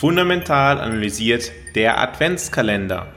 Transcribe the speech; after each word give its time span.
Fundamental 0.00 0.80
analysiert 0.80 1.52
der 1.74 2.00
Adventskalender. 2.00 3.12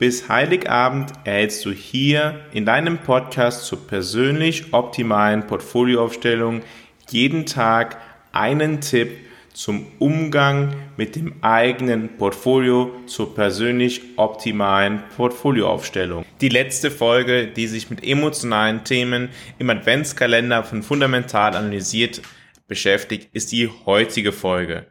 Bis 0.00 0.28
Heiligabend 0.28 1.12
erhältst 1.22 1.64
du 1.64 1.70
hier 1.70 2.40
in 2.52 2.66
deinem 2.66 2.98
Podcast 2.98 3.64
zur 3.66 3.86
persönlich 3.86 4.74
optimalen 4.74 5.46
Portfolioaufstellung 5.46 6.62
jeden 7.10 7.46
Tag 7.46 7.98
einen 8.32 8.80
Tipp 8.80 9.18
zum 9.52 9.86
Umgang 10.00 10.74
mit 10.96 11.14
dem 11.14 11.44
eigenen 11.44 12.16
Portfolio 12.16 12.90
zur 13.06 13.32
persönlich 13.32 14.00
optimalen 14.16 15.04
Portfolioaufstellung. 15.16 16.24
Die 16.40 16.48
letzte 16.48 16.90
Folge, 16.90 17.46
die 17.46 17.68
sich 17.68 17.88
mit 17.88 18.02
emotionalen 18.02 18.82
Themen 18.82 19.28
im 19.60 19.70
Adventskalender 19.70 20.64
von 20.64 20.82
Fundamental 20.82 21.54
analysiert 21.54 22.20
beschäftigt, 22.66 23.28
ist 23.32 23.52
die 23.52 23.70
heutige 23.86 24.32
Folge. 24.32 24.88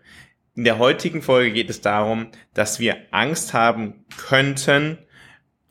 In 0.60 0.66
der 0.66 0.78
heutigen 0.78 1.22
Folge 1.22 1.54
geht 1.54 1.70
es 1.70 1.80
darum, 1.80 2.28
dass 2.54 2.82
wir 2.82 2.98
Angst 3.12 3.54
haben 3.54 4.04
könnten, 4.18 4.98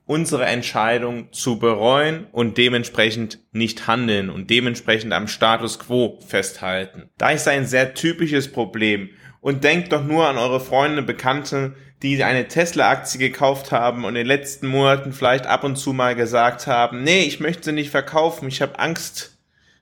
unsere 0.07 0.47
Entscheidung 0.47 1.31
zu 1.31 1.59
bereuen 1.59 2.27
und 2.33 2.57
dementsprechend 2.57 3.39
nicht 3.53 3.87
handeln 3.87 4.31
und 4.31 4.49
dementsprechend 4.49 5.13
am 5.13 5.29
Status 5.29 5.79
quo 5.79 6.19
festhalten. 6.27 7.11
Da 7.19 7.29
ist 7.29 7.47
ein 7.47 7.67
sehr 7.67 7.93
typisches 7.93 8.51
Problem. 8.51 9.11
Und 9.43 9.63
denkt 9.63 9.93
doch 9.93 10.03
nur 10.03 10.27
an 10.27 10.39
eure 10.39 10.59
Freunde, 10.59 11.03
Bekannte, 11.03 11.75
die 12.01 12.25
eine 12.25 12.49
Tesla-Aktie 12.49 13.19
gekauft 13.19 13.73
haben 13.73 14.07
und 14.07 14.17
in 14.17 14.25
den 14.25 14.27
letzten 14.27 14.69
Monaten 14.69 15.13
vielleicht 15.13 15.47
ab 15.47 15.65
und 15.65 15.77
zu 15.77 15.93
mal 15.93 16.15
gesagt 16.15 16.67
haben, 16.67 17.03
nee, 17.03 17.25
ich 17.25 17.41
möchte 17.41 17.65
sie 17.65 17.73
nicht 17.73 17.91
verkaufen, 17.91 18.49
ich 18.49 18.63
habe 18.63 18.79
Angst, 18.79 19.37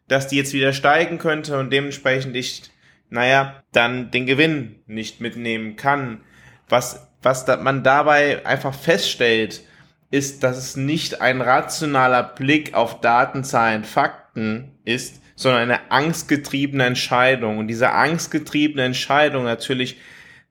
dass 0.09 0.27
die 0.27 0.37
jetzt 0.37 0.53
wieder 0.53 0.73
steigen 0.73 1.19
könnte 1.19 1.61
und 1.61 1.73
dementsprechend 1.73 2.35
ich 2.35 2.65
naja, 3.11 3.63
dann 3.73 4.11
den 4.11 4.27
Gewinn 4.27 4.77
nicht 4.87 5.21
mitnehmen 5.21 5.77
kann. 5.77 6.21
Was, 6.69 7.09
was 7.23 7.45
da, 7.45 7.57
man 7.57 7.83
dabei 7.83 8.45
einfach 8.45 8.75
feststellt, 8.75 9.63
ist, 10.11 10.43
dass 10.43 10.57
es 10.57 10.77
nicht 10.77 11.21
ein 11.21 11.41
rationaler 11.41 12.23
Blick 12.23 12.75
auf 12.75 13.01
Daten, 13.01 13.45
Zahlen, 13.45 13.85
Fakten 13.85 14.73
ist, 14.85 15.21
sondern 15.35 15.63
eine 15.63 15.91
angstgetriebene 15.91 16.85
Entscheidung. 16.85 17.59
Und 17.59 17.69
diese 17.69 17.93
angstgetriebene 17.93 18.85
Entscheidung 18.85 19.45
natürlich, 19.45 19.99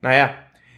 naja, 0.01 0.33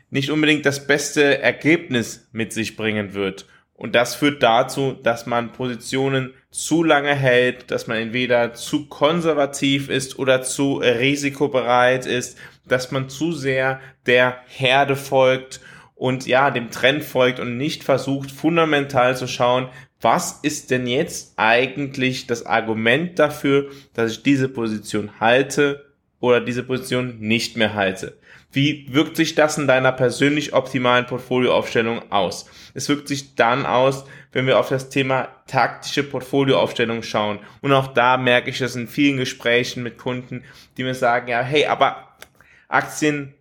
nicht 0.10 0.32
unbedingt 0.32 0.66
das 0.66 0.88
beste 0.88 1.42
Ergebnis 1.42 2.30
mit 2.32 2.54
sich 2.54 2.78
bringen 2.78 3.14
wird. 3.14 3.46
Und 3.78 3.94
das 3.94 4.16
führt 4.16 4.42
dazu, 4.42 4.98
dass 5.04 5.28
man 5.28 5.54
Positionen 5.54 6.34
zu 6.50 6.84
lange 6.84 7.14
hält, 7.14 7.70
dass 7.70 7.86
man 7.86 7.98
entweder 7.98 8.56
zu 8.56 8.88
konservativ 8.88 9.90
ist 9.90 10.18
oder 10.18 10.42
zu 10.42 10.78
risikobereit 10.78 12.08
ist, 12.08 12.40
dass 12.66 12.92
man 12.92 13.08
zu 13.08 13.32
sehr 13.32 13.80
der 14.08 14.40
Herde 14.48 14.96
folgt 14.96 15.62
und 15.94 16.26
ja, 16.26 16.50
dem 16.50 16.72
Trend 16.72 17.04
folgt 17.04 17.40
und 17.40 17.58
nicht 17.58 17.84
versucht, 17.84 18.32
fundamental 18.32 19.16
zu 19.16 19.28
schauen, 19.28 19.70
was 20.02 20.40
ist 20.42 20.72
denn 20.72 20.88
jetzt 20.88 21.34
eigentlich 21.38 22.26
das 22.26 22.46
Argument 22.46 23.20
dafür, 23.20 23.70
dass 23.94 24.12
ich 24.12 24.24
diese 24.24 24.50
Position 24.50 25.20
halte 25.20 25.87
oder 26.20 26.42
diese 26.42 26.64
Position 26.64 27.20
nicht 27.20 27.58
mehr 27.58 27.74
halte. 27.74 28.18
Wie 28.52 28.88
wirkt 28.90 29.18
sich 29.18 29.36
das 29.36 29.58
in 29.58 29.68
deiner 29.68 29.92
persönlich 29.92 30.54
optimalen 30.54 31.06
Portfolioaufstellung 31.06 32.12
aus? 32.12 32.50
Es 32.74 32.88
wirkt 32.88 33.08
sich 33.08 33.36
dann 33.36 33.66
aus, 33.66 34.06
wenn 34.32 34.48
wir 34.48 34.58
auf 34.58 34.70
das 34.70 34.90
Thema 34.90 35.28
taktische 35.48 36.04
Portfolioaufstellung 36.04 37.04
schauen. 37.04 37.40
Und 37.62 37.74
auch 37.74 37.88
da 37.88 38.18
merke 38.18 38.50
ich 38.50 38.60
das 38.60 38.76
in 38.76 38.88
vielen 38.88 39.18
Gesprächen 39.18 39.84
mit 39.84 39.98
Kunden, 39.98 40.44
die 40.78 40.84
mir 40.84 40.96
sagen, 40.96 41.28
ja, 41.28 41.42
hey, 41.42 41.66
aber 41.66 42.16
Aktien 42.70 43.34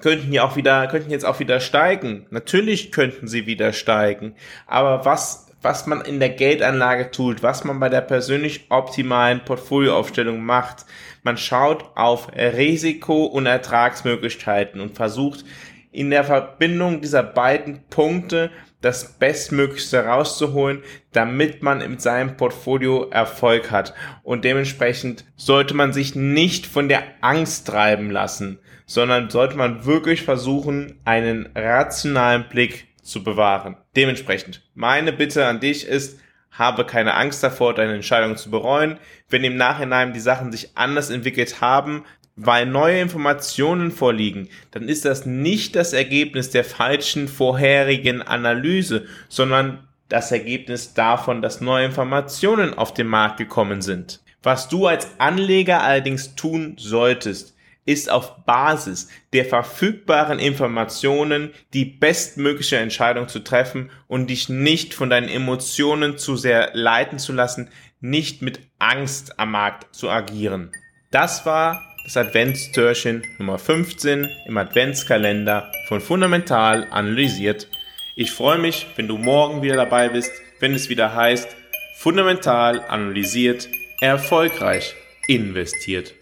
könnten 0.00 0.32
ja 0.32 0.44
auch 0.44 0.56
wieder, 0.56 0.86
könnten 0.88 1.10
jetzt 1.10 1.24
auch 1.26 1.38
wieder 1.40 1.60
steigen. 1.60 2.26
Natürlich 2.30 2.90
könnten 2.90 3.28
sie 3.28 3.46
wieder 3.46 3.72
steigen. 3.72 4.34
Aber 4.66 5.04
was 5.04 5.49
was 5.62 5.86
man 5.86 6.00
in 6.00 6.20
der 6.20 6.30
Geldanlage 6.30 7.10
tut, 7.10 7.42
was 7.42 7.64
man 7.64 7.80
bei 7.80 7.88
der 7.88 8.00
persönlich 8.00 8.66
optimalen 8.70 9.44
Portfolioaufstellung 9.44 10.42
macht. 10.42 10.86
Man 11.22 11.36
schaut 11.36 11.84
auf 11.96 12.28
Risiko- 12.34 13.26
und 13.26 13.46
Ertragsmöglichkeiten 13.46 14.80
und 14.80 14.96
versucht 14.96 15.44
in 15.92 16.10
der 16.10 16.24
Verbindung 16.24 17.00
dieser 17.00 17.22
beiden 17.22 17.82
Punkte 17.90 18.50
das 18.80 19.12
Bestmöglichste 19.18 20.06
rauszuholen, 20.06 20.82
damit 21.12 21.62
man 21.62 21.80
in 21.80 21.98
seinem 21.98 22.36
Portfolio 22.36 23.10
Erfolg 23.10 23.70
hat. 23.70 23.92
Und 24.22 24.44
dementsprechend 24.44 25.24
sollte 25.36 25.74
man 25.74 25.92
sich 25.92 26.14
nicht 26.14 26.66
von 26.66 26.88
der 26.88 27.02
Angst 27.20 27.66
treiben 27.66 28.10
lassen, 28.10 28.58
sondern 28.86 29.28
sollte 29.28 29.56
man 29.56 29.84
wirklich 29.84 30.22
versuchen, 30.22 30.98
einen 31.04 31.50
rationalen 31.54 32.48
Blick 32.48 32.86
zu 33.10 33.22
bewahren. 33.22 33.76
Dementsprechend, 33.96 34.62
meine 34.74 35.12
Bitte 35.12 35.46
an 35.46 35.60
dich 35.60 35.86
ist, 35.86 36.20
habe 36.50 36.84
keine 36.84 37.14
Angst 37.14 37.42
davor, 37.42 37.74
deine 37.74 37.94
Entscheidung 37.94 38.36
zu 38.36 38.50
bereuen. 38.50 38.98
Wenn 39.28 39.44
im 39.44 39.56
Nachhinein 39.56 40.12
die 40.12 40.20
Sachen 40.20 40.50
sich 40.50 40.76
anders 40.76 41.10
entwickelt 41.10 41.60
haben, 41.60 42.04
weil 42.36 42.66
neue 42.66 43.00
Informationen 43.00 43.90
vorliegen, 43.90 44.48
dann 44.70 44.88
ist 44.88 45.04
das 45.04 45.26
nicht 45.26 45.76
das 45.76 45.92
Ergebnis 45.92 46.50
der 46.50 46.64
falschen 46.64 47.28
vorherigen 47.28 48.22
Analyse, 48.22 49.06
sondern 49.28 49.86
das 50.08 50.32
Ergebnis 50.32 50.94
davon, 50.94 51.42
dass 51.42 51.60
neue 51.60 51.86
Informationen 51.86 52.74
auf 52.74 52.94
den 52.94 53.06
Markt 53.06 53.36
gekommen 53.36 53.82
sind. 53.82 54.20
Was 54.42 54.68
du 54.68 54.86
als 54.86 55.20
Anleger 55.20 55.82
allerdings 55.82 56.34
tun 56.34 56.74
solltest, 56.78 57.54
ist 57.90 58.10
auf 58.10 58.44
Basis 58.44 59.08
der 59.32 59.44
verfügbaren 59.44 60.38
Informationen 60.38 61.50
die 61.74 61.84
bestmögliche 61.84 62.76
Entscheidung 62.76 63.28
zu 63.28 63.40
treffen 63.40 63.90
und 64.06 64.30
dich 64.30 64.48
nicht 64.48 64.94
von 64.94 65.10
deinen 65.10 65.28
Emotionen 65.28 66.16
zu 66.16 66.36
sehr 66.36 66.70
leiten 66.72 67.18
zu 67.18 67.32
lassen, 67.32 67.70
nicht 68.00 68.42
mit 68.42 68.60
Angst 68.78 69.38
am 69.38 69.50
Markt 69.52 69.94
zu 69.94 70.08
agieren. 70.08 70.70
Das 71.10 71.44
war 71.44 71.82
das 72.04 72.16
Adventstürchen 72.16 73.24
Nummer 73.38 73.58
15 73.58 74.28
im 74.46 74.56
Adventskalender 74.56 75.70
von 75.88 76.00
Fundamental 76.00 76.86
analysiert. 76.90 77.68
Ich 78.16 78.30
freue 78.30 78.58
mich, 78.58 78.86
wenn 78.96 79.08
du 79.08 79.18
morgen 79.18 79.62
wieder 79.62 79.76
dabei 79.76 80.08
bist, 80.08 80.32
wenn 80.60 80.74
es 80.74 80.88
wieder 80.88 81.14
heißt, 81.14 81.48
Fundamental 81.98 82.80
analysiert, 82.88 83.68
erfolgreich 84.00 84.94
investiert. 85.26 86.14